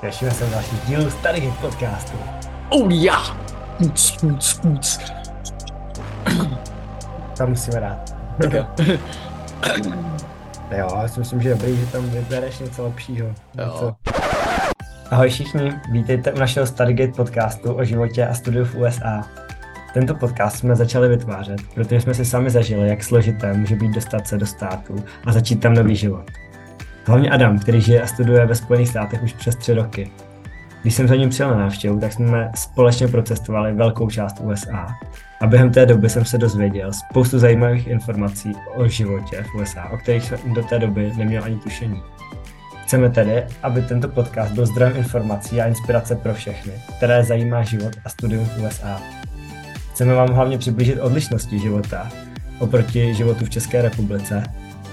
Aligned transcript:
Těšíme 0.00 0.30
se 0.30 0.44
na 0.44 0.50
další 0.50 0.76
díl 0.86 1.10
starých 1.10 1.54
podcastu. 1.60 2.16
Oh 2.68 2.92
yeah! 2.92 3.36
Uc, 3.80 4.22
uc, 4.22 4.60
uc. 4.64 4.98
Tam 7.36 7.48
musíme 7.48 7.80
dát. 7.80 8.14
Tak 8.38 8.52
jo. 8.52 8.66
jo, 10.78 10.88
já 11.02 11.08
si 11.08 11.20
myslím, 11.20 11.42
že 11.42 11.48
je 11.48 11.54
dobrý, 11.54 11.76
že 11.76 11.86
tam 11.86 12.10
vybereš 12.10 12.58
něco 12.58 12.84
lepšího. 12.84 13.26
Jo. 13.26 13.34
Něco. 13.54 13.94
Ahoj 15.10 15.28
všichni, 15.28 15.72
vítejte 15.90 16.32
u 16.32 16.38
našeho 16.38 16.66
Stargate 16.66 17.12
podcastu 17.12 17.74
o 17.74 17.84
životě 17.84 18.26
a 18.26 18.34
studiu 18.34 18.64
v 18.64 18.74
USA. 18.74 19.22
Tento 19.94 20.14
podcast 20.14 20.56
jsme 20.56 20.76
začali 20.76 21.08
vytvářet, 21.08 21.60
protože 21.74 22.00
jsme 22.00 22.14
si 22.14 22.24
sami 22.24 22.50
zažili, 22.50 22.88
jak 22.88 23.04
složité 23.04 23.52
může 23.52 23.76
být 23.76 23.94
dostat 23.94 24.26
se 24.26 24.38
do 24.38 24.46
státu 24.46 25.04
a 25.26 25.32
začít 25.32 25.56
tam 25.56 25.74
nový 25.74 25.96
život. 25.96 26.30
Hlavně 27.06 27.30
Adam, 27.30 27.58
který 27.58 27.80
žije 27.80 28.02
a 28.02 28.06
studuje 28.06 28.46
ve 28.46 28.54
Spojených 28.54 28.88
státech 28.88 29.22
už 29.22 29.32
přes 29.32 29.56
tři 29.56 29.74
roky. 29.74 30.10
Když 30.82 30.94
jsem 30.94 31.08
za 31.08 31.16
ním 31.16 31.28
přijel 31.28 31.50
na 31.50 31.56
návštěvu, 31.56 32.00
tak 32.00 32.12
jsme 32.12 32.50
společně 32.54 33.08
procestovali 33.08 33.72
velkou 33.72 34.10
část 34.10 34.40
USA. 34.40 34.86
A 35.40 35.46
během 35.46 35.70
té 35.70 35.86
doby 35.86 36.08
jsem 36.08 36.24
se 36.24 36.38
dozvěděl 36.38 36.92
spoustu 36.92 37.38
zajímavých 37.38 37.86
informací 37.86 38.52
o 38.76 38.88
životě 38.88 39.42
v 39.42 39.54
USA, 39.54 39.88
o 39.92 39.96
kterých 39.96 40.24
jsem 40.24 40.54
do 40.54 40.62
té 40.62 40.78
doby 40.78 41.12
neměl 41.16 41.44
ani 41.44 41.56
tušení. 41.56 42.02
Chceme 42.82 43.10
tedy, 43.10 43.42
aby 43.62 43.82
tento 43.82 44.08
podcast 44.08 44.52
byl 44.52 44.66
zdrojem 44.66 44.96
informací 44.96 45.60
a 45.60 45.66
inspirace 45.66 46.16
pro 46.16 46.34
všechny, 46.34 46.72
které 46.96 47.24
zajímá 47.24 47.62
život 47.62 47.92
a 48.04 48.08
studium 48.08 48.44
v 48.44 48.58
USA. 48.66 49.00
Chceme 49.92 50.14
vám 50.14 50.28
hlavně 50.28 50.58
přiblížit 50.58 51.00
odlišnosti 51.00 51.58
života 51.58 52.10
oproti 52.58 53.14
životu 53.14 53.44
v 53.44 53.50
České 53.50 53.82
republice 53.82 54.42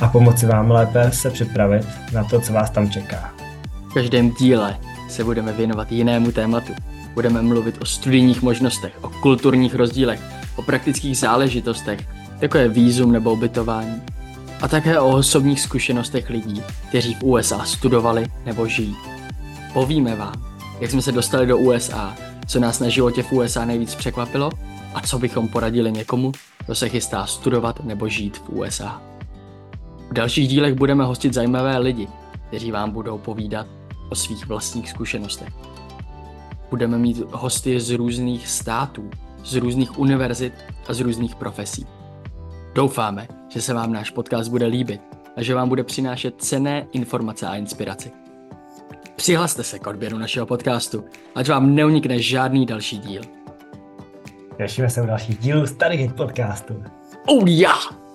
a 0.00 0.08
pomoci 0.08 0.46
vám 0.46 0.70
lépe 0.70 1.10
se 1.12 1.30
připravit 1.30 1.86
na 2.12 2.24
to, 2.24 2.40
co 2.40 2.52
vás 2.52 2.70
tam 2.70 2.90
čeká. 2.90 3.34
V 3.90 3.94
každém 3.94 4.30
díle 4.30 4.76
se 5.08 5.24
budeme 5.24 5.52
věnovat 5.52 5.92
jinému 5.92 6.32
tématu. 6.32 6.72
Budeme 7.14 7.42
mluvit 7.42 7.78
o 7.82 7.84
studijních 7.84 8.42
možnostech, 8.42 8.92
o 9.00 9.08
kulturních 9.08 9.74
rozdílech, 9.74 10.20
o 10.56 10.62
praktických 10.62 11.18
záležitostech, 11.18 12.00
jako 12.40 12.58
je 12.58 12.68
výzum 12.68 13.12
nebo 13.12 13.32
ubytování. 13.32 14.02
A 14.62 14.68
také 14.68 15.00
o 15.00 15.08
osobních 15.08 15.60
zkušenostech 15.60 16.30
lidí, 16.30 16.62
kteří 16.88 17.14
v 17.14 17.22
USA 17.22 17.64
studovali 17.64 18.26
nebo 18.46 18.68
žijí. 18.68 18.96
Povíme 19.72 20.16
vám, 20.16 20.34
jak 20.80 20.90
jsme 20.90 21.02
se 21.02 21.12
dostali 21.12 21.46
do 21.46 21.58
USA, 21.58 22.14
co 22.46 22.60
nás 22.60 22.80
na 22.80 22.88
životě 22.88 23.22
v 23.22 23.32
USA 23.32 23.64
nejvíc 23.64 23.94
překvapilo 23.94 24.50
a 24.94 25.00
co 25.00 25.18
bychom 25.18 25.48
poradili 25.48 25.92
někomu, 25.92 26.32
kdo 26.66 26.74
se 26.74 26.88
chystá 26.88 27.26
studovat 27.26 27.84
nebo 27.84 28.08
žít 28.08 28.36
v 28.36 28.48
USA. 28.48 29.15
V 30.10 30.12
dalších 30.12 30.48
dílech 30.48 30.74
budeme 30.74 31.04
hostit 31.04 31.34
zajímavé 31.34 31.78
lidi, 31.78 32.08
kteří 32.48 32.72
vám 32.72 32.90
budou 32.90 33.18
povídat 33.18 33.66
o 34.10 34.14
svých 34.14 34.46
vlastních 34.46 34.90
zkušenostech. 34.90 35.48
Budeme 36.70 36.98
mít 36.98 37.22
hosty 37.32 37.80
z 37.80 37.90
různých 37.90 38.48
států, 38.48 39.10
z 39.44 39.54
různých 39.54 39.98
univerzit 39.98 40.52
a 40.88 40.94
z 40.94 41.00
různých 41.00 41.34
profesí. 41.34 41.86
Doufáme, 42.74 43.28
že 43.48 43.62
se 43.62 43.74
vám 43.74 43.92
náš 43.92 44.10
podcast 44.10 44.50
bude 44.50 44.66
líbit 44.66 45.00
a 45.36 45.42
že 45.42 45.54
vám 45.54 45.68
bude 45.68 45.84
přinášet 45.84 46.34
cené 46.38 46.86
informace 46.92 47.46
a 47.46 47.56
inspiraci. 47.56 48.12
Přihlaste 49.16 49.64
se 49.64 49.78
k 49.78 49.86
odběru 49.86 50.18
našeho 50.18 50.46
podcastu, 50.46 51.04
ať 51.34 51.48
vám 51.48 51.74
neunikne 51.74 52.22
žádný 52.22 52.66
další 52.66 52.98
díl. 52.98 53.22
Těšíme 54.56 54.90
se 54.90 55.02
u 55.02 55.06
dalších 55.06 55.38
dílů 55.38 55.66
starých 55.66 56.12
podcastu. 56.12 56.82
Oh 57.26 57.48
yeah! 57.48 58.05